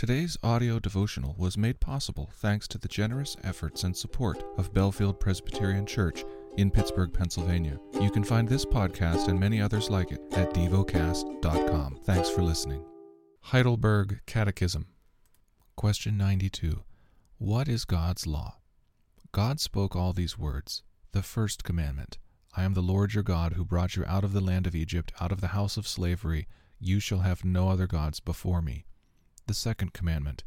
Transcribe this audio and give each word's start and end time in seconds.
Today's 0.00 0.38
audio 0.42 0.78
devotional 0.78 1.34
was 1.36 1.58
made 1.58 1.78
possible 1.78 2.30
thanks 2.36 2.66
to 2.68 2.78
the 2.78 2.88
generous 2.88 3.36
efforts 3.44 3.84
and 3.84 3.94
support 3.94 4.42
of 4.56 4.72
Bellefield 4.72 5.20
Presbyterian 5.20 5.84
Church 5.84 6.24
in 6.56 6.70
Pittsburgh, 6.70 7.12
Pennsylvania. 7.12 7.78
You 8.00 8.10
can 8.10 8.24
find 8.24 8.48
this 8.48 8.64
podcast 8.64 9.28
and 9.28 9.38
many 9.38 9.60
others 9.60 9.90
like 9.90 10.10
it 10.10 10.22
at 10.32 10.54
devocast.com. 10.54 11.98
Thanks 12.04 12.30
for 12.30 12.40
listening. 12.40 12.82
Heidelberg 13.42 14.22
Catechism. 14.24 14.86
Question 15.76 16.16
92. 16.16 16.82
What 17.36 17.68
is 17.68 17.84
God's 17.84 18.26
law? 18.26 18.56
God 19.32 19.60
spoke 19.60 19.94
all 19.94 20.14
these 20.14 20.38
words. 20.38 20.82
The 21.12 21.22
first 21.22 21.62
commandment 21.62 22.16
I 22.56 22.62
am 22.62 22.72
the 22.72 22.80
Lord 22.80 23.12
your 23.12 23.22
God 23.22 23.52
who 23.52 23.66
brought 23.66 23.96
you 23.96 24.04
out 24.06 24.24
of 24.24 24.32
the 24.32 24.40
land 24.40 24.66
of 24.66 24.74
Egypt, 24.74 25.12
out 25.20 25.30
of 25.30 25.42
the 25.42 25.48
house 25.48 25.76
of 25.76 25.86
slavery. 25.86 26.48
You 26.78 27.00
shall 27.00 27.18
have 27.18 27.44
no 27.44 27.68
other 27.68 27.86
gods 27.86 28.18
before 28.18 28.62
me. 28.62 28.86
The 29.50 29.54
second 29.54 29.92
commandment 29.92 30.44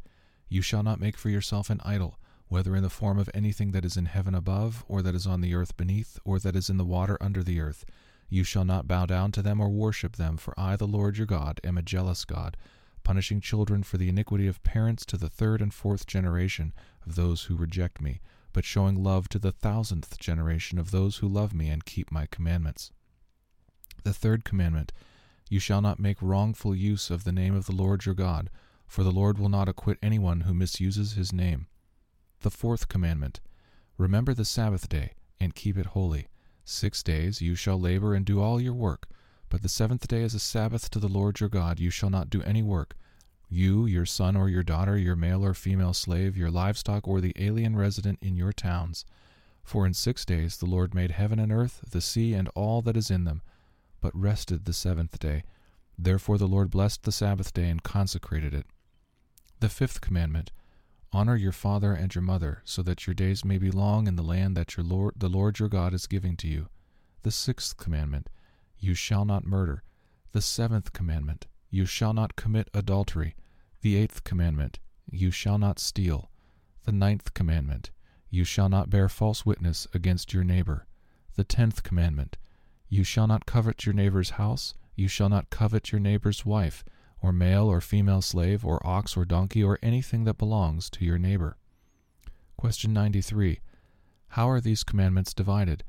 You 0.48 0.62
shall 0.62 0.82
not 0.82 0.98
make 0.98 1.18
for 1.18 1.28
yourself 1.28 1.68
an 1.68 1.82
idol, 1.84 2.18
whether 2.48 2.74
in 2.74 2.82
the 2.82 2.88
form 2.88 3.18
of 3.18 3.28
anything 3.34 3.72
that 3.72 3.84
is 3.84 3.98
in 3.98 4.06
heaven 4.06 4.34
above, 4.34 4.82
or 4.88 5.02
that 5.02 5.14
is 5.14 5.26
on 5.26 5.42
the 5.42 5.54
earth 5.54 5.76
beneath, 5.76 6.18
or 6.24 6.38
that 6.38 6.56
is 6.56 6.70
in 6.70 6.78
the 6.78 6.86
water 6.86 7.18
under 7.20 7.42
the 7.42 7.60
earth. 7.60 7.84
You 8.30 8.44
shall 8.44 8.64
not 8.64 8.88
bow 8.88 9.04
down 9.04 9.30
to 9.32 9.42
them 9.42 9.60
or 9.60 9.68
worship 9.68 10.16
them, 10.16 10.38
for 10.38 10.58
I, 10.58 10.76
the 10.76 10.86
Lord 10.86 11.18
your 11.18 11.26
God, 11.26 11.60
am 11.62 11.76
a 11.76 11.82
jealous 11.82 12.24
God, 12.24 12.56
punishing 13.02 13.42
children 13.42 13.82
for 13.82 13.98
the 13.98 14.08
iniquity 14.08 14.46
of 14.46 14.62
parents 14.62 15.04
to 15.04 15.18
the 15.18 15.28
third 15.28 15.60
and 15.60 15.74
fourth 15.74 16.06
generation 16.06 16.72
of 17.06 17.14
those 17.14 17.42
who 17.42 17.56
reject 17.56 18.00
me, 18.00 18.22
but 18.54 18.64
showing 18.64 19.04
love 19.04 19.28
to 19.28 19.38
the 19.38 19.52
thousandth 19.52 20.18
generation 20.18 20.78
of 20.78 20.92
those 20.92 21.18
who 21.18 21.28
love 21.28 21.52
me 21.52 21.68
and 21.68 21.84
keep 21.84 22.10
my 22.10 22.24
commandments. 22.24 22.90
The 24.02 24.14
third 24.14 24.46
commandment 24.46 24.94
You 25.50 25.60
shall 25.60 25.82
not 25.82 26.00
make 26.00 26.22
wrongful 26.22 26.74
use 26.74 27.10
of 27.10 27.24
the 27.24 27.32
name 27.32 27.54
of 27.54 27.66
the 27.66 27.76
Lord 27.76 28.06
your 28.06 28.14
God 28.14 28.48
for 28.94 29.02
the 29.02 29.10
Lord 29.10 29.40
will 29.40 29.48
not 29.48 29.68
acquit 29.68 29.98
anyone 30.00 30.42
who 30.42 30.54
misuses 30.54 31.14
his 31.14 31.32
name. 31.32 31.66
The 32.42 32.50
fourth 32.50 32.86
commandment 32.86 33.40
Remember 33.98 34.32
the 34.34 34.44
Sabbath 34.44 34.88
day, 34.88 35.14
and 35.40 35.52
keep 35.52 35.76
it 35.76 35.86
holy. 35.86 36.28
Six 36.64 37.02
days 37.02 37.42
you 37.42 37.56
shall 37.56 37.80
labor 37.80 38.14
and 38.14 38.24
do 38.24 38.40
all 38.40 38.60
your 38.60 38.72
work, 38.72 39.08
but 39.48 39.62
the 39.62 39.68
seventh 39.68 40.06
day 40.06 40.22
is 40.22 40.32
a 40.32 40.38
Sabbath 40.38 40.90
to 40.90 41.00
the 41.00 41.08
Lord 41.08 41.40
your 41.40 41.48
God. 41.48 41.80
You 41.80 41.90
shall 41.90 42.08
not 42.08 42.30
do 42.30 42.40
any 42.42 42.62
work. 42.62 42.94
You, 43.48 43.84
your 43.84 44.06
son 44.06 44.36
or 44.36 44.48
your 44.48 44.62
daughter, 44.62 44.96
your 44.96 45.16
male 45.16 45.44
or 45.44 45.54
female 45.54 45.92
slave, 45.92 46.36
your 46.36 46.52
livestock, 46.52 47.08
or 47.08 47.20
the 47.20 47.34
alien 47.34 47.74
resident 47.74 48.20
in 48.22 48.36
your 48.36 48.52
towns. 48.52 49.04
For 49.64 49.84
in 49.84 49.94
six 49.94 50.24
days 50.24 50.58
the 50.58 50.66
Lord 50.66 50.94
made 50.94 51.10
heaven 51.10 51.40
and 51.40 51.50
earth, 51.50 51.80
the 51.90 52.00
sea, 52.00 52.32
and 52.32 52.48
all 52.54 52.80
that 52.82 52.96
is 52.96 53.10
in 53.10 53.24
them, 53.24 53.42
but 54.00 54.16
rested 54.16 54.66
the 54.66 54.72
seventh 54.72 55.18
day. 55.18 55.42
Therefore 55.98 56.38
the 56.38 56.46
Lord 56.46 56.70
blessed 56.70 57.02
the 57.02 57.10
Sabbath 57.10 57.52
day 57.52 57.68
and 57.68 57.82
consecrated 57.82 58.54
it. 58.54 58.66
The 59.60 59.68
fifth 59.68 60.00
commandment 60.00 60.50
Honor 61.12 61.36
your 61.36 61.52
father 61.52 61.92
and 61.92 62.12
your 62.12 62.22
mother, 62.22 62.60
so 62.64 62.82
that 62.82 63.06
your 63.06 63.14
days 63.14 63.44
may 63.44 63.56
be 63.56 63.70
long 63.70 64.08
in 64.08 64.16
the 64.16 64.22
land 64.22 64.56
that 64.56 64.76
your 64.76 64.84
Lord, 64.84 65.14
the 65.16 65.28
Lord 65.28 65.60
your 65.60 65.68
God 65.68 65.94
is 65.94 66.08
giving 66.08 66.36
to 66.38 66.48
you. 66.48 66.68
The 67.22 67.30
sixth 67.30 67.76
commandment 67.76 68.28
You 68.78 68.94
shall 68.94 69.24
not 69.24 69.46
murder. 69.46 69.84
The 70.32 70.42
seventh 70.42 70.92
commandment 70.92 71.46
You 71.70 71.86
shall 71.86 72.12
not 72.12 72.34
commit 72.34 72.68
adultery. 72.74 73.36
The 73.80 73.94
eighth 73.94 74.24
commandment 74.24 74.80
You 75.08 75.30
shall 75.30 75.56
not 75.56 75.78
steal. 75.78 76.30
The 76.82 76.92
ninth 76.92 77.32
commandment 77.32 77.92
You 78.28 78.42
shall 78.42 78.68
not 78.68 78.90
bear 78.90 79.08
false 79.08 79.46
witness 79.46 79.86
against 79.94 80.34
your 80.34 80.42
neighbor. 80.44 80.88
The 81.36 81.44
tenth 81.44 81.84
commandment 81.84 82.36
You 82.88 83.04
shall 83.04 83.28
not 83.28 83.46
covet 83.46 83.86
your 83.86 83.94
neighbor's 83.94 84.30
house. 84.30 84.74
You 84.96 85.06
shall 85.06 85.28
not 85.28 85.50
covet 85.50 85.92
your 85.92 86.00
neighbor's 86.00 86.44
wife 86.44 86.84
or 87.24 87.32
male 87.32 87.66
or 87.66 87.80
female 87.80 88.20
slave, 88.20 88.66
or 88.66 88.86
ox 88.86 89.16
or 89.16 89.24
donkey, 89.24 89.64
or 89.64 89.78
anything 89.82 90.24
that 90.24 90.36
belongs 90.36 90.90
to 90.90 91.06
your 91.06 91.16
neighbor. 91.16 91.56
Question 92.58 92.92
93. 92.92 93.60
How 94.28 94.50
are 94.50 94.60
these 94.60 94.84
commandments 94.84 95.32
divided? 95.32 95.84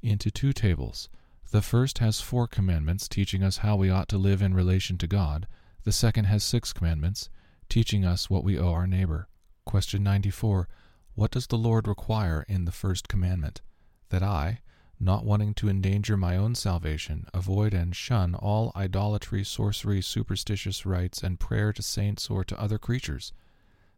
Into 0.00 0.30
two 0.30 0.54
tables. 0.54 1.10
The 1.50 1.60
first 1.60 1.98
has 1.98 2.22
four 2.22 2.48
commandments 2.48 3.06
teaching 3.06 3.42
us 3.42 3.58
how 3.58 3.76
we 3.76 3.90
ought 3.90 4.08
to 4.08 4.16
live 4.16 4.40
in 4.40 4.54
relation 4.54 4.96
to 4.96 5.06
God. 5.06 5.46
The 5.84 5.92
second 5.92 6.24
has 6.24 6.42
six 6.42 6.72
commandments 6.72 7.28
teaching 7.68 8.02
us 8.02 8.30
what 8.30 8.42
we 8.42 8.58
owe 8.58 8.72
our 8.72 8.86
neighbor. 8.86 9.28
Question 9.66 10.02
94. 10.02 10.68
What 11.14 11.32
does 11.32 11.48
the 11.48 11.58
Lord 11.58 11.86
require 11.86 12.46
in 12.48 12.64
the 12.64 12.72
first 12.72 13.08
commandment? 13.08 13.60
That 14.08 14.22
I, 14.22 14.60
not 15.02 15.24
wanting 15.24 15.52
to 15.52 15.68
endanger 15.68 16.16
my 16.16 16.36
own 16.36 16.54
salvation, 16.54 17.26
avoid 17.34 17.74
and 17.74 17.94
shun 17.96 18.34
all 18.36 18.72
idolatry, 18.76 19.42
sorcery, 19.42 20.00
superstitious 20.00 20.86
rites, 20.86 21.22
and 21.22 21.40
prayer 21.40 21.72
to 21.72 21.82
saints 21.82 22.30
or 22.30 22.44
to 22.44 22.60
other 22.60 22.78
creatures, 22.78 23.32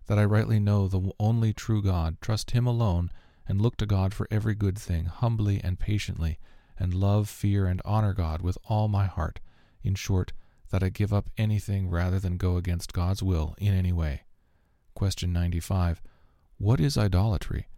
that 0.07 0.19
I 0.19 0.25
rightly 0.25 0.59
know 0.59 0.89
the 0.89 1.13
only 1.21 1.53
true 1.53 1.83
God, 1.83 2.17
trust 2.21 2.53
Him 2.53 2.67
alone, 2.67 3.11
and 3.47 3.61
look 3.61 3.77
to 3.77 3.87
God 3.87 4.15
for 4.15 4.27
every 4.31 4.55
good 4.55 4.79
thing, 4.79 5.05
humbly 5.05 5.61
and 5.63 5.79
patiently, 5.79 6.39
and 6.79 6.95
love, 6.95 7.29
fear, 7.29 7.67
and 7.67 7.83
honor 7.85 8.15
God 8.15 8.41
with 8.41 8.57
all 8.65 8.89
my 8.89 9.07
heart. 9.07 9.41
In 9.83 9.95
short, 9.95 10.33
that 10.71 10.83
I 10.83 10.89
give 10.89 11.13
up 11.13 11.29
anything 11.37 11.91
rather 11.91 12.19
than 12.19 12.39
go 12.39 12.57
against 12.57 12.95
God's 12.95 13.23
will 13.23 13.55
in 13.59 13.75
any 13.75 13.93
way. 13.93 14.23
Question 14.95 15.33
95. 15.33 16.01
What 16.57 16.81
is 16.81 16.97
idolatry? 16.97 17.69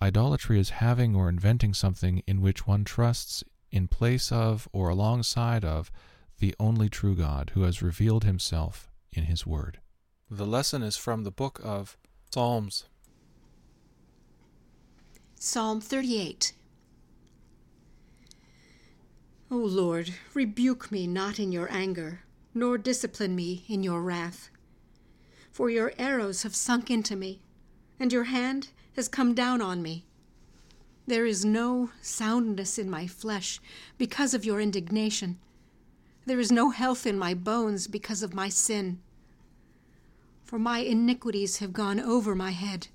Idolatry 0.00 0.58
is 0.58 0.70
having 0.70 1.14
or 1.14 1.28
inventing 1.28 1.74
something 1.74 2.22
in 2.26 2.40
which 2.40 2.66
one 2.66 2.84
trusts 2.84 3.44
in 3.70 3.88
place 3.88 4.30
of 4.32 4.68
or 4.72 4.88
alongside 4.88 5.64
of 5.64 5.90
the 6.38 6.54
only 6.58 6.88
true 6.88 7.14
God 7.14 7.52
who 7.54 7.62
has 7.62 7.82
revealed 7.82 8.24
himself 8.24 8.90
in 9.12 9.24
his 9.24 9.46
word. 9.46 9.78
The 10.30 10.46
lesson 10.46 10.82
is 10.82 10.96
from 10.96 11.24
the 11.24 11.30
book 11.30 11.60
of 11.62 11.96
Psalms. 12.32 12.84
Psalm 15.34 15.80
38 15.80 16.52
O 19.50 19.56
Lord, 19.56 20.14
rebuke 20.32 20.90
me 20.90 21.06
not 21.06 21.38
in 21.38 21.52
your 21.52 21.70
anger, 21.70 22.22
nor 22.54 22.78
discipline 22.78 23.36
me 23.36 23.64
in 23.68 23.82
your 23.82 24.00
wrath. 24.00 24.48
For 25.50 25.68
your 25.68 25.92
arrows 25.98 26.42
have 26.42 26.54
sunk 26.54 26.90
into 26.90 27.16
me, 27.16 27.42
and 27.98 28.12
your 28.12 28.24
hand 28.24 28.68
has 28.96 29.08
come 29.08 29.34
down 29.34 29.60
on 29.62 29.82
me. 29.82 30.04
There 31.06 31.26
is 31.26 31.44
no 31.44 31.90
soundness 32.00 32.78
in 32.78 32.88
my 32.88 33.06
flesh 33.06 33.60
because 33.98 34.34
of 34.34 34.44
your 34.44 34.60
indignation. 34.60 35.38
There 36.26 36.38
is 36.38 36.52
no 36.52 36.70
health 36.70 37.06
in 37.06 37.18
my 37.18 37.34
bones 37.34 37.88
because 37.88 38.22
of 38.22 38.34
my 38.34 38.48
sin. 38.48 39.00
For 40.44 40.58
my 40.58 40.78
iniquities 40.78 41.58
have 41.58 41.72
gone 41.72 41.98
over 41.98 42.34
my 42.34 42.50
head. 42.50 42.88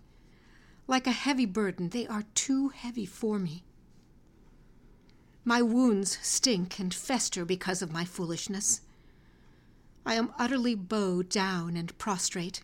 Like 0.87 1.07
a 1.07 1.11
heavy 1.11 1.45
burden, 1.45 1.89
they 1.89 2.07
are 2.07 2.23
too 2.33 2.69
heavy 2.69 3.05
for 3.05 3.39
me. 3.39 3.63
My 5.43 5.61
wounds 5.61 6.17
stink 6.21 6.79
and 6.79 6.93
fester 6.93 7.45
because 7.45 7.81
of 7.81 7.91
my 7.91 8.05
foolishness. 8.05 8.81
I 10.05 10.13
am 10.13 10.33
utterly 10.39 10.75
bowed 10.75 11.29
down 11.29 11.75
and 11.75 11.97
prostrate. 11.97 12.63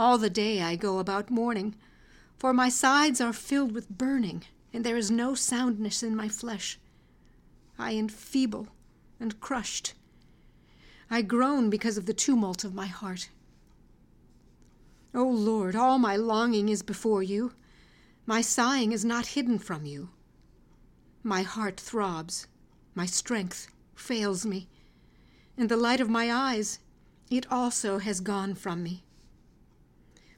All 0.00 0.16
the 0.16 0.30
day 0.30 0.62
I 0.62 0.76
go 0.76 0.98
about 0.98 1.28
mourning 1.28 1.74
for 2.38 2.54
my 2.54 2.70
sides 2.70 3.20
are 3.20 3.34
filled 3.34 3.72
with 3.72 3.98
burning, 3.98 4.44
and 4.72 4.82
there 4.82 4.96
is 4.96 5.10
no 5.10 5.34
soundness 5.34 6.02
in 6.02 6.16
my 6.16 6.26
flesh. 6.26 6.78
I 7.78 7.90
am 7.90 8.08
feeble 8.08 8.68
and 9.20 9.38
crushed. 9.40 9.92
I 11.10 11.20
groan 11.20 11.68
because 11.68 11.98
of 11.98 12.06
the 12.06 12.14
tumult 12.14 12.64
of 12.64 12.72
my 12.72 12.86
heart. 12.86 13.28
O 15.14 15.24
Lord, 15.24 15.76
all 15.76 15.98
my 15.98 16.16
longing 16.16 16.70
is 16.70 16.80
before 16.80 17.22
you. 17.22 17.52
My 18.24 18.40
sighing 18.40 18.92
is 18.92 19.04
not 19.04 19.36
hidden 19.36 19.58
from 19.58 19.84
you. 19.84 20.08
My 21.22 21.42
heart 21.42 21.78
throbs, 21.78 22.46
my 22.94 23.04
strength 23.04 23.68
fails 23.94 24.46
me, 24.46 24.66
and 25.58 25.68
the 25.68 25.76
light 25.76 26.00
of 26.00 26.08
my 26.08 26.32
eyes, 26.32 26.78
it 27.30 27.44
also 27.52 27.98
has 27.98 28.20
gone 28.20 28.54
from 28.54 28.82
me. 28.82 29.04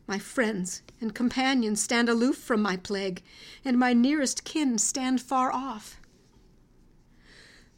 My 0.07 0.19
friends 0.19 0.83
and 1.01 1.15
companions 1.15 1.81
stand 1.81 2.09
aloof 2.09 2.37
from 2.37 2.61
my 2.61 2.77
plague, 2.77 3.23
and 3.65 3.79
my 3.79 3.93
nearest 3.93 4.45
kin 4.45 4.79
stand 4.79 5.21
far 5.21 5.53
off. 5.53 6.01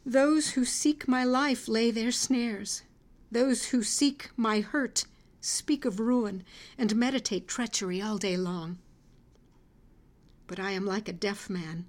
Those 0.05 0.51
who 0.51 0.65
seek 0.65 1.07
my 1.07 1.23
life 1.23 1.67
lay 1.67 1.91
their 1.91 2.11
snares. 2.11 2.83
Those 3.31 3.65
who 3.65 3.83
seek 3.83 4.29
my 4.37 4.61
hurt 4.61 5.05
speak 5.41 5.85
of 5.85 5.99
ruin 5.99 6.43
and 6.77 6.95
meditate 6.95 7.47
treachery 7.47 8.01
all 8.01 8.17
day 8.17 8.37
long. 8.37 8.77
But 10.47 10.59
I 10.59 10.71
am 10.71 10.85
like 10.85 11.07
a 11.07 11.13
deaf 11.13 11.49
man. 11.49 11.85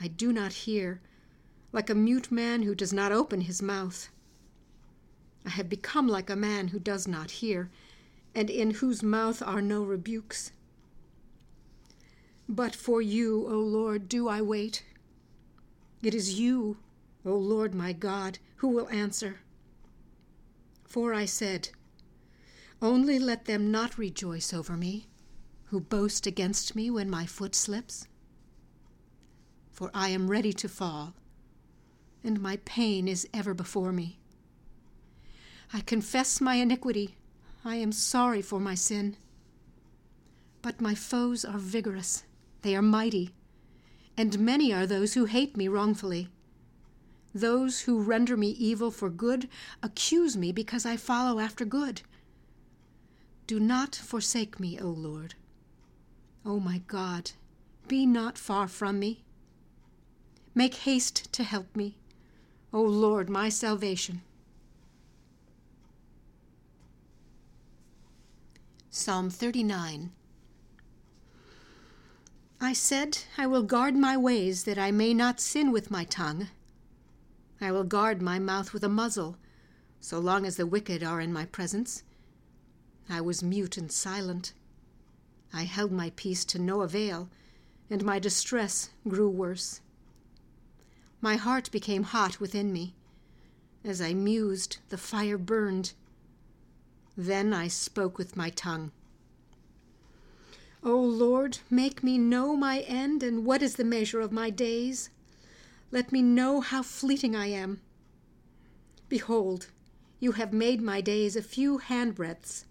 I 0.00 0.08
do 0.08 0.32
not 0.32 0.52
hear, 0.52 1.00
like 1.72 1.90
a 1.90 1.94
mute 1.94 2.30
man 2.30 2.62
who 2.62 2.74
does 2.74 2.92
not 2.92 3.12
open 3.12 3.42
his 3.42 3.62
mouth. 3.62 4.08
I 5.46 5.50
have 5.50 5.68
become 5.68 6.08
like 6.08 6.30
a 6.30 6.36
man 6.36 6.68
who 6.68 6.78
does 6.78 7.06
not 7.06 7.30
hear 7.30 7.70
and 8.34 8.50
in 8.50 8.72
whose 8.72 9.02
mouth 9.02 9.42
are 9.42 9.62
no 9.62 9.82
rebukes. 9.82 10.52
But 12.48 12.74
for 12.74 13.00
you, 13.00 13.46
O 13.46 13.58
Lord, 13.58 14.08
do 14.08 14.28
I 14.28 14.40
wait. 14.40 14.84
It 16.02 16.14
is 16.14 16.38
you, 16.38 16.76
O 17.24 17.34
Lord 17.34 17.74
my 17.74 17.92
God, 17.92 18.38
who 18.56 18.68
will 18.68 18.88
answer. 18.90 19.40
For 20.84 21.14
I 21.14 21.24
said, 21.24 21.70
Only 22.82 23.18
let 23.18 23.46
them 23.46 23.70
not 23.70 23.98
rejoice 23.98 24.52
over 24.52 24.76
me, 24.76 25.08
who 25.66 25.80
boast 25.80 26.26
against 26.26 26.76
me 26.76 26.90
when 26.90 27.08
my 27.08 27.24
foot 27.24 27.54
slips. 27.54 28.06
For 29.70 29.90
I 29.94 30.10
am 30.10 30.30
ready 30.30 30.52
to 30.52 30.68
fall, 30.68 31.14
and 32.22 32.40
my 32.40 32.58
pain 32.64 33.08
is 33.08 33.26
ever 33.32 33.54
before 33.54 33.92
me. 33.92 34.18
I 35.72 35.80
confess 35.80 36.40
my 36.40 36.56
iniquity. 36.56 37.16
I 37.66 37.76
am 37.76 37.92
sorry 37.92 38.42
for 38.42 38.60
my 38.60 38.74
sin. 38.74 39.16
But 40.60 40.82
my 40.82 40.94
foes 40.94 41.44
are 41.44 41.58
vigorous, 41.58 42.24
they 42.60 42.76
are 42.76 42.82
mighty, 42.82 43.30
and 44.18 44.38
many 44.38 44.72
are 44.72 44.86
those 44.86 45.14
who 45.14 45.24
hate 45.24 45.56
me 45.56 45.66
wrongfully. 45.66 46.28
Those 47.34 47.80
who 47.80 48.02
render 48.02 48.36
me 48.36 48.50
evil 48.50 48.90
for 48.90 49.08
good 49.08 49.48
accuse 49.82 50.36
me 50.36 50.52
because 50.52 50.84
I 50.84 50.96
follow 50.98 51.40
after 51.40 51.64
good. 51.64 52.02
Do 53.46 53.58
not 53.58 53.94
forsake 53.94 54.60
me, 54.60 54.78
O 54.78 54.86
Lord. 54.86 55.34
O 56.44 56.60
my 56.60 56.82
God, 56.86 57.32
be 57.88 58.04
not 58.04 58.36
far 58.36 58.68
from 58.68 58.98
me. 58.98 59.24
Make 60.54 60.74
haste 60.74 61.32
to 61.32 61.42
help 61.42 61.74
me, 61.74 61.96
O 62.72 62.82
Lord, 62.82 63.28
my 63.30 63.48
salvation. 63.48 64.20
Psalm 68.96 69.28
39 69.28 70.12
I 72.60 72.72
said, 72.72 73.18
I 73.36 73.44
will 73.44 73.64
guard 73.64 73.96
my 73.96 74.16
ways 74.16 74.62
that 74.62 74.78
I 74.78 74.92
may 74.92 75.12
not 75.12 75.40
sin 75.40 75.72
with 75.72 75.90
my 75.90 76.04
tongue. 76.04 76.46
I 77.60 77.72
will 77.72 77.82
guard 77.82 78.22
my 78.22 78.38
mouth 78.38 78.72
with 78.72 78.84
a 78.84 78.88
muzzle, 78.88 79.36
so 79.98 80.20
long 80.20 80.46
as 80.46 80.56
the 80.56 80.64
wicked 80.64 81.02
are 81.02 81.20
in 81.20 81.32
my 81.32 81.44
presence. 81.44 82.04
I 83.08 83.20
was 83.20 83.42
mute 83.42 83.76
and 83.76 83.90
silent. 83.90 84.52
I 85.52 85.64
held 85.64 85.90
my 85.90 86.12
peace 86.14 86.44
to 86.44 86.60
no 86.60 86.82
avail, 86.82 87.28
and 87.90 88.04
my 88.04 88.20
distress 88.20 88.90
grew 89.08 89.28
worse. 89.28 89.80
My 91.20 91.34
heart 91.34 91.68
became 91.72 92.04
hot 92.04 92.38
within 92.38 92.72
me. 92.72 92.94
As 93.82 94.00
I 94.00 94.14
mused, 94.14 94.76
the 94.88 94.98
fire 94.98 95.36
burned. 95.36 95.94
Then 97.16 97.52
I 97.52 97.68
spoke 97.68 98.18
with 98.18 98.36
my 98.36 98.50
tongue. 98.50 98.90
O 100.82 100.96
Lord, 101.00 101.58
make 101.70 102.02
me 102.02 102.18
know 102.18 102.56
my 102.56 102.80
end 102.80 103.22
and 103.22 103.46
what 103.46 103.62
is 103.62 103.76
the 103.76 103.84
measure 103.84 104.20
of 104.20 104.32
my 104.32 104.50
days. 104.50 105.10
Let 105.90 106.12
me 106.12 106.22
know 106.22 106.60
how 106.60 106.82
fleeting 106.82 107.34
I 107.34 107.46
am. 107.46 107.80
Behold, 109.08 109.68
you 110.20 110.32
have 110.32 110.52
made 110.52 110.82
my 110.82 111.00
days 111.00 111.36
a 111.36 111.42
few 111.42 111.78
handbreadths, 111.78 112.64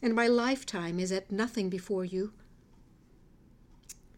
and 0.00 0.14
my 0.14 0.28
lifetime 0.28 1.00
is 1.00 1.12
at 1.12 1.30
nothing 1.30 1.68
before 1.68 2.04
you. 2.04 2.32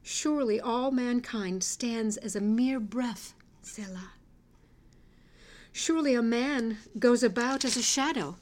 Surely 0.03 0.61
all 0.61 0.91
mankind 0.91 1.65
stands 1.65 2.17
as 2.19 2.37
a 2.37 2.41
mere 2.41 2.79
breath, 2.79 3.35
Selah. 3.63 4.13
Surely 5.73 6.15
a 6.15 6.23
man 6.23 6.79
goes 6.99 7.23
about 7.23 7.65
as 7.65 7.77
a 7.77 7.83
shadow. 7.83 8.37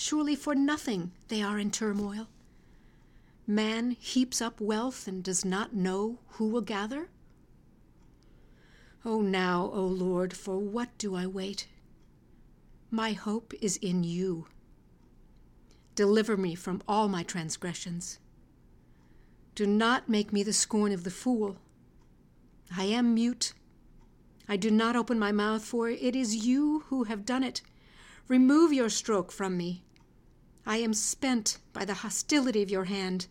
Surely 0.00 0.36
for 0.36 0.54
nothing 0.54 1.10
they 1.26 1.42
are 1.42 1.58
in 1.58 1.72
turmoil. 1.72 2.28
Man 3.48 3.90
heaps 3.98 4.40
up 4.40 4.60
wealth 4.60 5.08
and 5.08 5.24
does 5.24 5.44
not 5.44 5.74
know 5.74 6.20
who 6.28 6.46
will 6.48 6.60
gather? 6.60 7.08
Oh, 9.04 9.20
now, 9.20 9.68
O 9.74 9.84
Lord, 9.84 10.36
for 10.36 10.60
what 10.60 10.96
do 10.98 11.16
I 11.16 11.26
wait? 11.26 11.66
My 12.92 13.10
hope 13.10 13.52
is 13.60 13.76
in 13.78 14.04
you. 14.04 14.46
Deliver 15.96 16.36
me 16.36 16.54
from 16.54 16.80
all 16.86 17.08
my 17.08 17.24
transgressions. 17.24 18.20
Do 19.56 19.66
not 19.66 20.08
make 20.08 20.32
me 20.32 20.44
the 20.44 20.52
scorn 20.52 20.92
of 20.92 21.02
the 21.02 21.10
fool. 21.10 21.56
I 22.74 22.84
am 22.84 23.14
mute. 23.14 23.52
I 24.48 24.56
do 24.56 24.70
not 24.70 24.94
open 24.94 25.18
my 25.18 25.32
mouth, 25.32 25.64
for 25.64 25.88
it 25.88 26.14
is 26.14 26.46
you 26.46 26.84
who 26.86 27.04
have 27.04 27.26
done 27.26 27.42
it. 27.42 27.62
Remove 28.28 28.72
your 28.72 28.90
stroke 28.90 29.32
from 29.32 29.56
me. 29.56 29.82
I 30.68 30.76
am 30.76 30.92
spent 30.92 31.56
by 31.72 31.86
the 31.86 31.94
hostility 31.94 32.62
of 32.62 32.68
your 32.68 32.84
hand. 32.84 33.26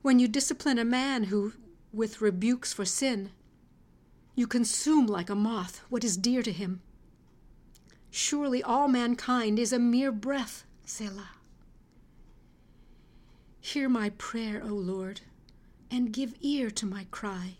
When 0.00 0.20
you 0.20 0.28
discipline 0.28 0.78
a 0.78 0.84
man 0.84 1.24
who, 1.24 1.54
with 1.92 2.20
rebukes 2.20 2.72
for 2.72 2.84
sin, 2.84 3.32
you 4.36 4.46
consume 4.46 5.08
like 5.08 5.28
a 5.28 5.34
moth 5.34 5.82
what 5.88 6.04
is 6.04 6.16
dear 6.16 6.44
to 6.44 6.52
him. 6.52 6.82
Surely 8.12 8.62
all 8.62 8.86
mankind 8.86 9.58
is 9.58 9.72
a 9.72 9.80
mere 9.80 10.12
breath, 10.12 10.64
Selah. 10.84 11.30
Hear 13.60 13.88
my 13.88 14.10
prayer, 14.10 14.62
O 14.62 14.68
Lord, 14.68 15.22
and 15.90 16.12
give 16.12 16.36
ear 16.40 16.70
to 16.70 16.86
my 16.86 17.08
cry. 17.10 17.56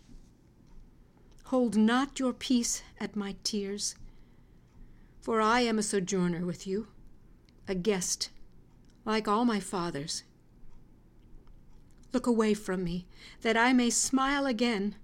Hold 1.47 1.75
not 1.75 2.19
your 2.19 2.31
peace 2.31 2.83
at 3.01 3.17
my 3.17 3.35
tears, 3.43 3.95
for 5.19 5.41
I 5.41 5.59
am 5.59 5.77
a 5.77 5.83
sojourner 5.83 6.45
with 6.45 6.65
you 6.65 6.87
a 7.69 7.75
guest, 7.75 8.31
like 9.05 9.27
all 9.27 9.45
my 9.45 9.59
fathers. 9.59 10.23
Look 12.11 12.25
away 12.25 12.55
from 12.55 12.83
me, 12.83 13.05
that 13.41 13.55
I 13.55 13.73
may 13.73 13.91
smile 13.91 14.47
again 14.47 14.95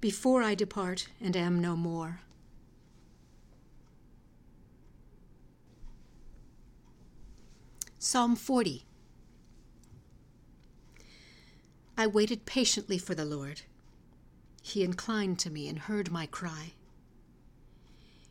before 0.00 0.42
I 0.42 0.54
depart 0.54 1.08
and 1.20 1.36
am 1.36 1.60
no 1.60 1.74
more. 1.74 2.20
Psalm 7.98 8.36
40 8.36 8.84
I 11.98 12.06
waited 12.06 12.46
patiently 12.46 12.98
for 12.98 13.14
the 13.14 13.24
Lord. 13.24 13.62
He 14.62 14.84
inclined 14.84 15.38
to 15.40 15.50
me 15.50 15.68
and 15.68 15.78
heard 15.78 16.10
my 16.10 16.26
cry. 16.26 16.72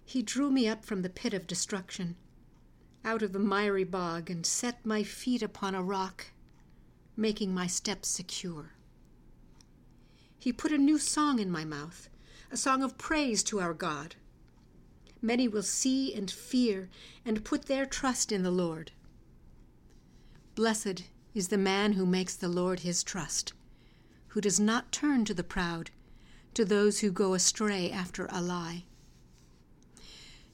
He 0.05 0.23
drew 0.23 0.49
me 0.49 0.67
up 0.67 0.85
from 0.85 1.01
the 1.01 1.09
pit 1.09 1.33
of 1.33 1.47
destruction 1.47 2.15
out 3.03 3.21
of 3.21 3.33
the 3.33 3.39
miry 3.39 3.83
bog 3.83 4.29
and 4.29 4.45
set 4.45 4.85
my 4.85 5.03
feet 5.03 5.41
upon 5.41 5.75
a 5.75 5.83
rock, 5.83 6.27
making 7.17 7.53
my 7.53 7.67
steps 7.67 8.07
secure. 8.07 8.73
He 10.37 10.51
put 10.51 10.71
a 10.71 10.77
new 10.77 10.97
song 10.97 11.39
in 11.39 11.51
my 11.51 11.65
mouth, 11.65 12.09
a 12.51 12.57
song 12.57 12.83
of 12.83 12.97
praise 12.97 13.43
to 13.43 13.59
our 13.59 13.73
God. 13.73 14.15
Many 15.21 15.47
will 15.47 15.63
see 15.63 16.13
and 16.13 16.29
fear 16.29 16.89
and 17.23 17.45
put 17.45 17.65
their 17.65 17.85
trust 17.85 18.31
in 18.31 18.43
the 18.43 18.51
Lord. 18.51 18.91
Blessed 20.55 21.03
is 21.33 21.47
the 21.47 21.57
man 21.57 21.93
who 21.93 22.05
makes 22.05 22.35
the 22.35 22.49
Lord 22.49 22.81
his 22.81 23.03
trust, 23.03 23.53
who 24.29 24.41
does 24.41 24.59
not 24.59 24.91
turn 24.91 25.25
to 25.25 25.33
the 25.33 25.43
proud, 25.43 25.91
to 26.53 26.65
those 26.65 26.99
who 26.99 27.11
go 27.11 27.33
astray 27.33 27.91
after 27.91 28.27
a 28.31 28.41
lie. 28.41 28.83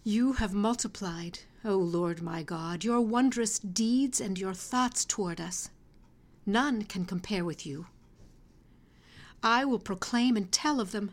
You 0.04 0.34
have 0.34 0.54
multiplied 0.54 1.39
O 1.68 1.76
Lord 1.76 2.22
my 2.22 2.44
God, 2.44 2.86
your 2.86 3.02
wondrous 3.02 3.60
deeds 3.60 4.22
and 4.22 4.40
your 4.40 4.54
thoughts 4.54 5.04
toward 5.04 5.42
us. 5.42 5.70
None 6.46 6.84
can 6.84 7.04
compare 7.04 7.44
with 7.44 7.66
you. 7.66 7.88
I 9.44 9.66
will 9.66 9.78
proclaim 9.78 10.38
and 10.38 10.50
tell 10.50 10.80
of 10.80 10.94
them, 10.94 11.12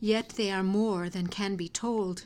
yet 0.00 0.30
they 0.30 0.50
are 0.50 0.64
more 0.64 1.08
than 1.08 1.28
can 1.28 1.54
be 1.54 1.68
told. 1.68 2.24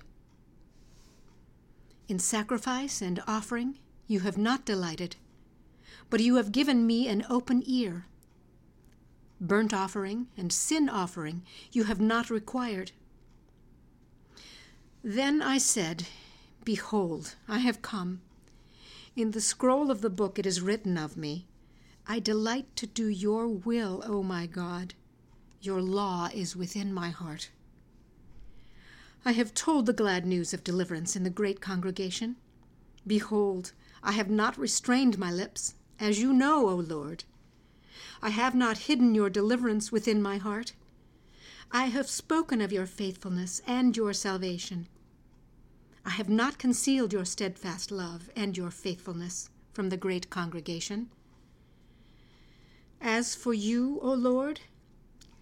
In 2.09 2.19
sacrifice 2.19 3.03
and 3.03 3.23
offering 3.27 3.79
you 4.07 4.21
have 4.21 4.39
not 4.39 4.65
delighted, 4.65 5.17
but 6.09 6.21
you 6.21 6.37
have 6.37 6.51
given 6.51 6.87
me 6.87 7.09
an 7.09 7.27
open 7.29 7.63
ear. 7.67 8.07
Burnt 9.39 9.75
offering 9.75 10.29
and 10.35 10.51
sin 10.51 10.89
offering 10.89 11.43
you 11.73 11.85
have 11.85 12.01
not 12.01 12.31
required. 12.31 12.93
Then 15.05 15.43
I 15.43 15.59
said, 15.59 16.07
Behold, 16.67 17.37
I 17.47 17.59
have 17.59 17.81
come. 17.81 18.23
In 19.15 19.31
the 19.31 19.41
scroll 19.41 19.89
of 19.89 20.01
the 20.01 20.11
book 20.11 20.37
it 20.37 20.45
is 20.45 20.61
written 20.61 20.99
of 20.99 21.17
me 21.17 21.47
I 22.09 22.19
delight 22.19 22.75
to 22.75 22.89
do 22.89 23.07
your 23.07 23.47
will, 23.47 24.03
O 24.05 24.25
my 24.25 24.47
God. 24.47 24.95
Your 25.61 25.81
law 25.81 26.29
is 26.35 26.57
within 26.57 26.93
my 26.93 27.11
heart. 27.11 27.51
I 29.25 29.31
have 29.31 29.55
told 29.55 29.87
the 29.87 29.93
glad 29.93 30.27
news 30.27 30.53
of 30.53 30.65
deliverance 30.65 31.15
in 31.15 31.23
the 31.23 31.31
great 31.31 31.61
congregation. 31.61 32.35
Behold, 33.07 33.71
I 34.03 34.11
have 34.13 34.29
not 34.29 34.59
restrained 34.59 35.19
my 35.19 35.31
lips, 35.31 35.75
as 36.01 36.19
you 36.19 36.33
know, 36.33 36.69
O 36.69 36.75
Lord. 36.75 37.23
I 38.21 38.31
have 38.31 38.57
not 38.57 38.79
hidden 38.89 39.15
your 39.15 39.31
deliverance 39.31 39.93
within 39.93 40.21
my 40.21 40.39
heart. 40.39 40.73
I 41.71 41.85
have 41.87 42.09
spoken 42.09 42.61
of 42.61 42.73
your 42.73 42.87
faithfulness 42.87 43.63
and 43.69 43.97
your 43.97 44.13
salvation. 44.13 44.89
I 46.07 46.11
have 46.11 46.29
not 46.29 46.57
concealed 46.57 47.13
your 47.13 47.25
steadfast 47.25 47.91
love 47.91 48.31
and 48.37 48.57
your 48.57 48.71
faithfulness 48.71 49.51
from 49.73 49.89
the 49.89 49.97
great 49.97 50.31
congregation. 50.31 51.11
As 53.01 53.35
for 53.35 53.53
you, 53.53 53.99
O 54.01 54.15
Lord, 54.15 54.61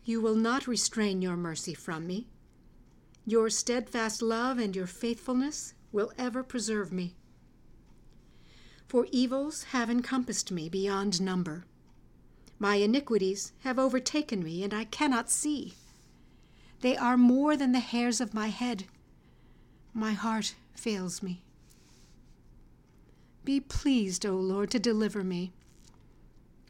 you 0.06 0.22
will 0.22 0.34
not 0.34 0.66
restrain 0.66 1.20
your 1.20 1.36
mercy 1.36 1.74
from 1.74 2.06
me. 2.06 2.28
Your 3.26 3.50
steadfast 3.50 4.22
love 4.22 4.58
and 4.58 4.74
your 4.74 4.86
faithfulness 4.86 5.74
will 5.92 6.12
ever 6.16 6.42
preserve 6.42 6.90
me. 6.90 7.14
For 8.88 9.06
evils 9.12 9.64
have 9.64 9.90
encompassed 9.90 10.50
me 10.50 10.70
beyond 10.70 11.20
number. 11.20 11.66
My 12.58 12.76
iniquities 12.76 13.52
have 13.60 13.78
overtaken 13.78 14.42
me, 14.42 14.64
and 14.64 14.72
I 14.72 14.84
cannot 14.84 15.30
see. 15.30 15.74
They 16.80 16.96
are 16.96 17.18
more 17.18 17.54
than 17.54 17.72
the 17.72 17.80
hairs 17.80 18.18
of 18.20 18.32
my 18.32 18.48
head. 18.48 18.86
My 19.94 20.12
heart 20.12 20.56
fails 20.74 21.22
me. 21.22 21.44
Be 23.44 23.60
pleased, 23.60 24.26
O 24.26 24.34
Lord, 24.34 24.70
to 24.72 24.80
deliver 24.80 25.22
me. 25.22 25.52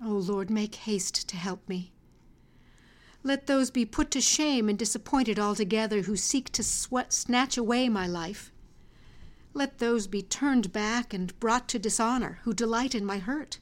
O 0.05 0.11
Lord, 0.11 0.51
make 0.51 0.75
haste 0.75 1.27
to 1.29 1.37
help 1.37 1.67
me. 1.67 1.93
Let 3.23 3.47
those 3.47 3.71
be 3.71 3.87
put 3.87 4.11
to 4.11 4.21
shame 4.21 4.69
and 4.69 4.79
disappointed 4.79 5.39
altogether 5.39 6.03
who 6.03 6.17
seek 6.17 6.53
to 6.53 6.63
snatch 6.63 7.57
away 7.57 7.89
my 7.89 8.07
life. 8.07 8.53
Let 9.55 9.79
those 9.79 10.07
be 10.07 10.21
turned 10.21 10.73
back 10.73 11.15
and 11.15 11.39
brought 11.41 11.67
to 11.69 11.79
dishonor 11.79 12.41
who 12.43 12.53
delight 12.53 12.95
in 12.95 13.07
my 13.07 13.19
hurt. 13.19 13.59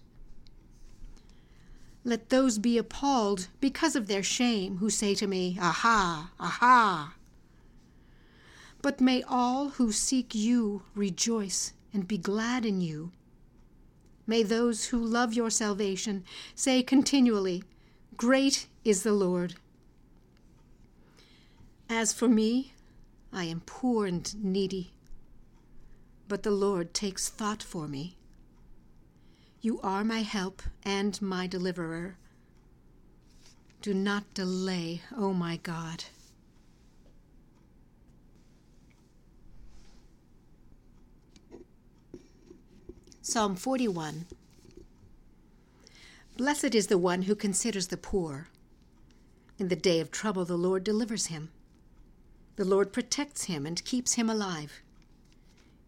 Let 2.03 2.31
those 2.31 2.59
be 2.59 2.79
appalled 2.79 3.47
because 3.61 3.95
of 3.95 4.09
their 4.09 4.25
shame 4.25 4.79
who 4.79 4.91
say 4.91 5.15
to 5.15 5.29
me, 5.29 5.57
Aha, 5.61 6.33
aha. 6.41 7.15
But 8.83 9.01
may 9.01 9.23
all 9.23 9.71
who 9.71 9.93
seek 9.93 10.35
you 10.35 10.83
rejoice 10.95 11.73
and 11.95 12.09
be 12.09 12.19
glad 12.19 12.67
in 12.67 12.81
you. 12.81 13.13
May 14.27 14.43
those 14.43 14.87
who 14.87 14.99
love 14.99 15.35
your 15.35 15.51
salvation 15.51 16.25
say 16.55 16.83
continually, 16.83 17.63
Great 18.17 18.67
is 18.85 19.05
the 19.05 19.13
Lord. 19.13 19.55
As 21.89 22.13
for 22.13 22.29
me, 22.29 22.73
I 23.33 23.45
am 23.45 23.63
poor 23.65 24.07
and 24.07 24.45
needy, 24.45 24.93
but 26.29 26.43
the 26.43 26.51
Lord 26.51 26.93
takes 26.93 27.29
thought 27.29 27.63
for 27.63 27.87
me. 27.89 28.17
You 29.61 29.81
are 29.81 30.03
my 30.03 30.23
help 30.23 30.63
and 30.85 31.21
my 31.23 31.47
deliverer. 31.47 32.17
Do 33.81 33.95
not 33.95 34.35
delay, 34.35 35.03
O 35.17 35.27
oh 35.27 35.33
my 35.33 35.57
God. 35.59 36.05
Psalm 43.25 43.55
41 43.55 44.27
Blessed 46.37 46.75
is 46.75 46.89
the 46.89 46.99
one 46.99 47.23
who 47.23 47.37
considers 47.37 47.87
the 47.87 47.97
poor. 47.97 48.49
In 49.61 49.69
the 49.69 49.77
day 49.77 50.01
of 50.01 50.11
trouble, 50.11 50.45
the 50.45 50.59
Lord 50.59 50.83
delivers 50.83 51.27
him. 51.27 51.51
The 52.57 52.65
Lord 52.65 52.93
protects 52.93 53.45
him 53.45 53.65
and 53.65 53.85
keeps 53.85 54.15
him 54.15 54.29
alive. 54.29 54.83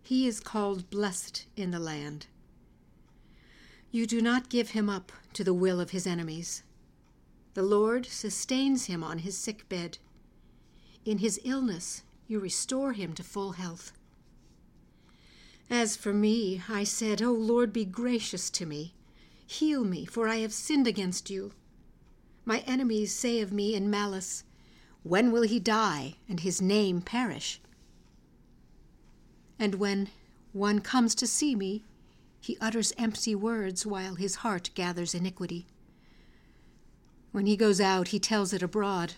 He 0.01 0.29
is 0.29 0.39
called 0.39 0.91
blessed 0.91 1.47
in 1.57 1.73
the 1.73 1.81
land. 1.81 2.29
You 3.91 4.07
do 4.07 4.23
not 4.23 4.49
give 4.49 4.71
him 4.71 4.89
up 4.89 5.11
to 5.33 5.43
the 5.43 5.53
will 5.53 5.81
of 5.81 5.91
his 5.91 6.07
enemies. 6.07 6.63
The 7.55 7.65
Lord 7.65 8.07
sustains 8.07 8.85
him 8.85 9.03
on 9.03 9.19
his 9.19 9.37
sick 9.37 9.69
bed. 9.69 9.99
In 11.05 11.19
his 11.19 11.41
illness, 11.43 12.05
you 12.29 12.39
restore 12.39 12.93
him 12.93 13.13
to 13.15 13.25
full 13.25 13.53
health. 13.53 13.91
As 15.71 15.97
for 15.97 16.13
me, 16.13 16.63
I 16.69 16.85
said, 16.85 17.23
O 17.23 17.33
Lord, 17.33 17.73
be 17.73 17.85
gracious 17.85 18.51
to 18.51 18.67
me. 18.67 18.95
Heal 19.47 19.85
me, 19.85 20.05
for 20.05 20.29
I 20.29 20.37
have 20.37 20.53
sinned 20.53 20.87
against 20.87 21.31
you. 21.31 21.53
My 22.45 22.61
enemies 22.61 23.15
say 23.15 23.41
of 23.41 23.53
me 23.53 23.75
in 23.75 23.91
malice, 23.91 24.45
When 25.03 25.33
will 25.33 25.43
he 25.43 25.59
die 25.59 26.17
and 26.29 26.41
his 26.41 26.61
name 26.61 27.01
perish? 27.01 27.61
And 29.59 29.77
when 29.77 30.09
one 30.53 30.81
comes 30.81 31.15
to 31.17 31.27
see 31.27 31.55
me, 31.55 31.85
he 32.41 32.59
utters 32.61 32.93
empty 32.99 33.35
words 33.35 33.87
while 33.87 34.17
his 34.17 34.37
heart 34.37 34.71
gathers 34.75 35.15
iniquity. 35.15 35.67
When 37.33 37.47
he 37.47 37.57
goes 37.57 37.81
out, 37.81 38.09
he 38.09 38.19
tells 38.19 38.53
it 38.53 38.63
abroad. 38.63 39.15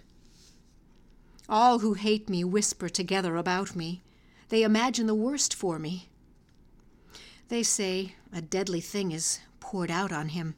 All 1.48 1.80
who 1.80 1.94
hate 1.94 2.30
me 2.30 2.44
whisper 2.44 2.88
together 2.88 3.36
about 3.36 3.76
me. 3.76 4.02
They 4.48 4.62
imagine 4.62 5.06
the 5.06 5.14
worst 5.14 5.52
for 5.52 5.78
me. 5.78 6.08
They 7.48 7.62
say 7.62 8.16
a 8.32 8.42
deadly 8.42 8.80
thing 8.80 9.12
is 9.12 9.38
poured 9.60 9.90
out 9.90 10.12
on 10.12 10.30
him. 10.30 10.56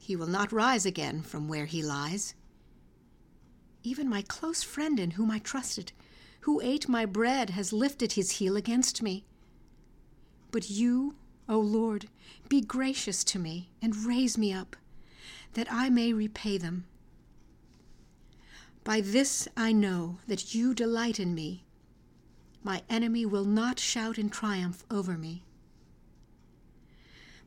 He 0.00 0.14
will 0.14 0.28
not 0.28 0.52
rise 0.52 0.86
again 0.86 1.22
from 1.22 1.48
where 1.48 1.66
he 1.66 1.82
lies. 1.82 2.34
Even 3.82 4.08
my 4.08 4.22
close 4.22 4.62
friend 4.62 5.00
in 5.00 5.12
whom 5.12 5.30
I 5.30 5.38
trusted, 5.38 5.92
who 6.40 6.60
ate 6.60 6.88
my 6.88 7.04
bread, 7.04 7.50
has 7.50 7.72
lifted 7.72 8.12
his 8.12 8.32
heel 8.32 8.56
against 8.56 9.02
me. 9.02 9.24
But 10.50 10.70
you, 10.70 11.16
O 11.48 11.58
Lord, 11.58 12.08
be 12.48 12.60
gracious 12.60 13.24
to 13.24 13.38
me 13.38 13.70
and 13.82 14.06
raise 14.06 14.38
me 14.38 14.52
up, 14.52 14.76
that 15.54 15.70
I 15.70 15.90
may 15.90 16.12
repay 16.12 16.58
them. 16.58 16.86
By 18.84 19.00
this 19.00 19.48
I 19.56 19.72
know 19.72 20.18
that 20.28 20.54
you 20.54 20.74
delight 20.74 21.18
in 21.18 21.34
me. 21.34 21.64
My 22.62 22.82
enemy 22.88 23.26
will 23.26 23.44
not 23.44 23.78
shout 23.78 24.16
in 24.16 24.30
triumph 24.30 24.84
over 24.90 25.18
me. 25.18 25.42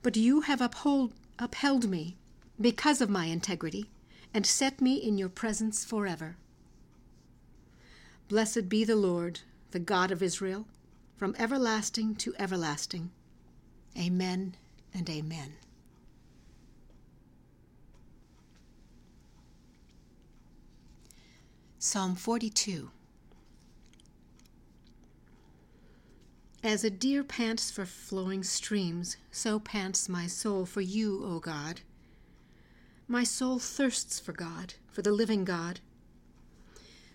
But 0.03 0.17
you 0.17 0.41
have 0.41 0.62
uphold, 0.62 1.13
upheld 1.38 1.89
me 1.89 2.17
because 2.60 3.01
of 3.01 3.10
my 3.10 3.25
integrity 3.25 3.89
and 4.34 4.46
set 4.46 4.81
me 4.81 4.96
in 4.96 5.17
your 5.17 5.29
presence 5.29 5.86
forever. 5.86 6.38
Blessed 8.27 8.70
be 8.70 8.84
the 8.84 8.96
Lord, 8.96 9.41
the 9.72 9.79
God 9.79 10.12
of 10.12 10.24
Israel, 10.24 10.65
from 11.17 11.36
everlasting 11.38 12.15
to 12.15 12.34
everlasting. 12.39 13.12
Amen 13.98 14.55
and 14.93 15.10
amen. 15.10 15.58
Psalm 21.77 22.15
42 22.15 22.89
As 26.63 26.84
a 26.84 26.91
deer 26.91 27.24
pants 27.24 27.72
for 27.72 27.88
flowing 27.88 28.44
streams, 28.44 29.18
so 29.32 29.60
pants 29.60 30.08
my 30.08 30.27
soul 30.27 30.68
for 30.68 30.82
you, 30.82 31.25
O 31.25 31.39
God. 31.39 31.82
My 33.08 33.24
soul 33.24 33.58
thirsts 33.58 34.20
for 34.20 34.32
God, 34.32 34.75
for 34.91 35.01
the 35.01 35.12
living 35.12 35.44
God. 35.44 35.80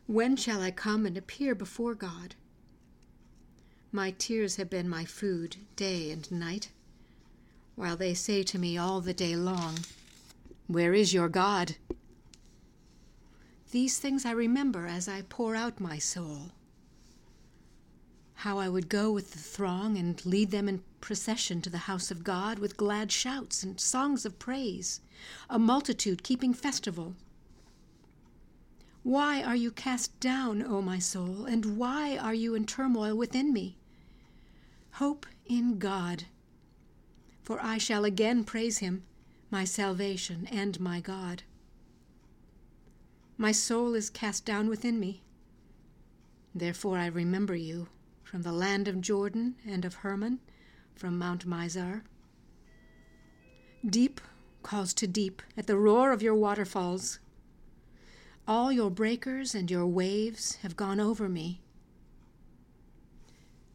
When 0.08 0.36
shall 0.36 0.60
I 0.60 0.72
come 0.72 1.06
and 1.06 1.16
appear 1.16 1.54
before 1.54 1.94
God? 1.94 2.34
My 3.92 4.10
tears 4.18 4.56
have 4.56 4.68
been 4.68 4.88
my 4.88 5.04
food 5.04 5.56
day 5.76 6.10
and 6.10 6.30
night, 6.32 6.70
while 7.76 7.96
they 7.96 8.14
say 8.14 8.42
to 8.42 8.58
me 8.58 8.76
all 8.76 9.00
the 9.00 9.14
day 9.14 9.36
long, 9.36 9.78
Where 10.66 10.92
is 10.92 11.14
your 11.14 11.28
God? 11.28 11.76
These 13.70 14.00
things 14.00 14.26
I 14.26 14.32
remember 14.32 14.88
as 14.88 15.08
I 15.08 15.22
pour 15.22 15.54
out 15.54 15.78
my 15.78 15.98
soul 15.98 16.50
how 18.40 18.58
I 18.58 18.68
would 18.68 18.90
go 18.90 19.10
with 19.10 19.32
the 19.32 19.38
throng 19.38 19.96
and 19.96 20.24
lead 20.26 20.50
them 20.50 20.68
in 20.68 20.82
procession 21.00 21.62
to 21.62 21.70
the 21.70 21.78
house 21.78 22.10
of 22.10 22.22
God 22.22 22.58
with 22.58 22.76
glad 22.76 23.10
shouts 23.10 23.62
and 23.62 23.80
songs 23.80 24.26
of 24.26 24.38
praise, 24.38 25.00
a 25.48 25.58
multitude 25.58 26.22
keeping 26.22 26.52
festival. 26.52 27.14
Why 29.02 29.42
are 29.42 29.56
you 29.56 29.70
cast 29.70 30.18
down, 30.20 30.62
O 30.62 30.82
my 30.82 30.98
soul, 30.98 31.46
and 31.46 31.78
why 31.78 32.18
are 32.18 32.34
you 32.34 32.54
in 32.54 32.66
turmoil 32.66 33.16
within 33.16 33.54
me? 33.54 33.78
Hope 34.92 35.26
in 35.46 35.78
God, 35.78 36.24
for 37.42 37.58
I 37.62 37.78
shall 37.78 38.04
again 38.04 38.44
praise 38.44 38.78
him, 38.78 39.04
my 39.50 39.64
salvation 39.64 40.46
and 40.52 40.78
my 40.78 41.00
God. 41.00 41.44
My 43.38 43.52
soul 43.52 43.94
is 43.94 44.10
cast 44.10 44.44
down 44.44 44.68
within 44.68 45.00
me. 45.00 45.22
Therefore 46.54 46.98
I 46.98 47.06
remember 47.06 47.54
you 47.54 47.88
from 48.26 48.42
the 48.42 48.52
land 48.52 48.88
of 48.88 49.00
Jordan 49.00 49.54
and 49.64 49.84
of 49.84 49.94
Hermon, 49.94 50.40
from 50.96 51.16
Mount 51.16 51.46
Mizar. 51.46 52.02
Deep 53.88 54.20
calls 54.64 54.92
to 54.94 55.06
deep 55.06 55.42
at 55.56 55.68
the 55.68 55.76
roar 55.76 56.10
of 56.10 56.22
your 56.22 56.34
waterfalls. 56.34 57.20
All 58.48 58.72
your 58.72 58.90
breakers 58.90 59.54
and 59.54 59.70
your 59.70 59.86
waves 59.86 60.56
have 60.56 60.76
gone 60.76 60.98
over 60.98 61.28
me. 61.28 61.60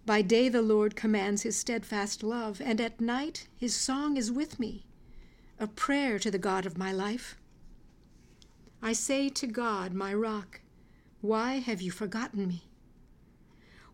By 0.06 0.22
day 0.22 0.50
the 0.50 0.62
Lord 0.62 0.98
commands 0.98 1.44
his 1.44 1.56
steadfast 1.56 2.22
love, 2.22 2.60
and 2.62 2.82
at 2.82 3.00
night 3.00 3.48
his 3.56 3.74
song 3.74 4.18
is 4.18 4.34
with 4.34 4.60
me, 4.60 4.86
a 5.60 5.68
prayer 5.68 6.20
to 6.20 6.30
the 6.30 6.38
God 6.38 6.66
of 6.66 6.78
my 6.78 6.92
life. 6.92 7.38
I 8.82 8.92
say 8.92 9.30
to 9.30 9.48
God, 9.48 9.94
my 9.94 10.14
rock, 10.14 10.60
Why 11.22 11.60
have 11.60 11.82
you 11.82 11.92
forgotten 11.92 12.48
me? 12.50 12.71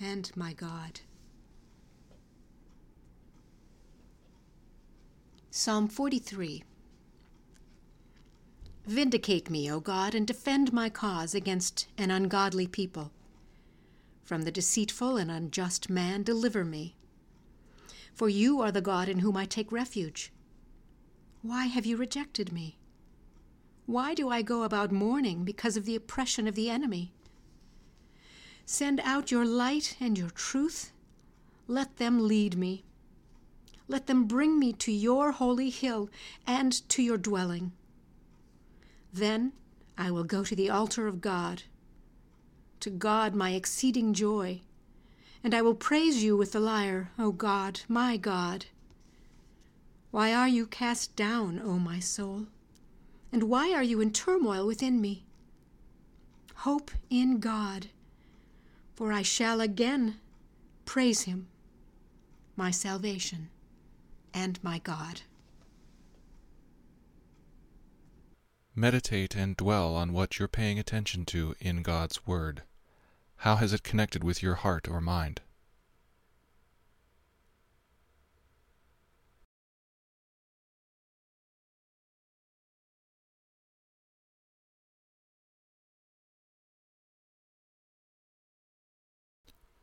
and 0.00 0.30
my 0.36 0.52
God. 0.52 1.00
Psalm 5.50 5.88
43 5.88 6.64
Vindicate 8.86 9.48
me, 9.48 9.70
O 9.70 9.80
God, 9.80 10.14
and 10.14 10.26
defend 10.26 10.72
my 10.72 10.90
cause 10.90 11.34
against 11.34 11.86
an 11.96 12.10
ungodly 12.10 12.66
people. 12.66 13.12
From 14.24 14.42
the 14.42 14.50
deceitful 14.50 15.16
and 15.16 15.30
unjust 15.30 15.88
man, 15.88 16.22
deliver 16.22 16.64
me. 16.64 16.96
For 18.14 18.28
you 18.28 18.60
are 18.60 18.72
the 18.72 18.82
God 18.82 19.08
in 19.08 19.20
whom 19.20 19.36
I 19.36 19.46
take 19.46 19.72
refuge. 19.72 20.32
Why 21.42 21.66
have 21.66 21.86
you 21.86 21.96
rejected 21.96 22.52
me? 22.52 22.78
Why 23.86 24.14
do 24.14 24.28
I 24.30 24.42
go 24.42 24.62
about 24.62 24.92
mourning 24.92 25.44
because 25.44 25.76
of 25.76 25.84
the 25.84 25.96
oppression 25.96 26.46
of 26.46 26.54
the 26.54 26.70
enemy? 26.70 27.12
Send 28.66 29.00
out 29.00 29.30
your 29.30 29.44
light 29.44 29.96
and 30.00 30.16
your 30.16 30.30
truth. 30.30 30.92
Let 31.68 31.96
them 31.96 32.26
lead 32.26 32.56
me. 32.56 32.84
Let 33.86 34.06
them 34.06 34.24
bring 34.24 34.58
me 34.58 34.72
to 34.74 34.92
your 34.92 35.32
holy 35.32 35.70
hill 35.70 36.08
and 36.46 36.72
to 36.88 37.02
your 37.02 37.18
dwelling. 37.18 37.72
Then 39.12 39.52
I 39.96 40.10
will 40.10 40.24
go 40.24 40.42
to 40.42 40.56
the 40.56 40.70
altar 40.70 41.06
of 41.06 41.20
God, 41.20 41.64
to 42.80 42.90
God 42.90 43.34
my 43.34 43.50
exceeding 43.50 44.14
joy, 44.14 44.62
and 45.42 45.54
I 45.54 45.62
will 45.62 45.74
praise 45.74 46.24
you 46.24 46.36
with 46.36 46.52
the 46.52 46.60
lyre, 46.60 47.10
O 47.18 47.30
God, 47.30 47.82
my 47.86 48.16
God. 48.16 48.66
Why 50.10 50.32
are 50.32 50.48
you 50.48 50.66
cast 50.66 51.14
down, 51.16 51.60
O 51.62 51.78
my 51.78 52.00
soul? 52.00 52.46
And 53.30 53.44
why 53.44 53.72
are 53.74 53.82
you 53.82 54.00
in 54.00 54.12
turmoil 54.12 54.66
within 54.66 55.00
me? 55.00 55.24
Hope 56.54 56.90
in 57.10 57.40
God, 57.40 57.88
for 58.94 59.12
I 59.12 59.22
shall 59.22 59.60
again 59.60 60.20
praise 60.84 61.22
him, 61.22 61.48
my 62.56 62.70
salvation 62.70 63.50
and 64.32 64.62
my 64.62 64.78
God. 64.78 65.22
Meditate 68.74 69.36
and 69.36 69.56
dwell 69.56 69.94
on 69.94 70.12
what 70.12 70.38
you're 70.38 70.48
paying 70.48 70.78
attention 70.78 71.24
to 71.26 71.54
in 71.60 71.82
God's 71.82 72.26
Word. 72.26 72.62
How 73.38 73.56
has 73.56 73.72
it 73.72 73.84
connected 73.84 74.24
with 74.24 74.42
your 74.42 74.56
heart 74.56 74.88
or 74.88 75.00
mind? 75.00 75.40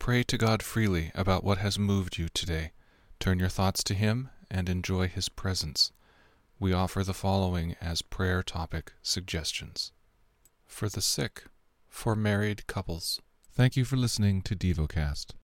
Pray 0.02 0.24
to 0.24 0.36
God 0.36 0.64
freely 0.64 1.12
about 1.14 1.44
what 1.44 1.58
has 1.58 1.78
moved 1.78 2.18
you 2.18 2.28
today. 2.28 2.72
Turn 3.20 3.38
your 3.38 3.48
thoughts 3.48 3.84
to 3.84 3.94
Him 3.94 4.30
and 4.50 4.68
enjoy 4.68 5.06
His 5.06 5.28
presence. 5.28 5.92
We 6.58 6.72
offer 6.72 7.04
the 7.04 7.14
following 7.14 7.76
as 7.80 8.02
prayer 8.02 8.42
topic 8.42 8.94
suggestions 9.00 9.92
for 10.66 10.88
the 10.88 11.00
sick, 11.00 11.44
for 11.88 12.16
married 12.16 12.66
couples. 12.66 13.20
Thank 13.52 13.76
you 13.76 13.84
for 13.84 13.96
listening 13.96 14.42
to 14.42 14.56
DevoCast. 14.56 15.34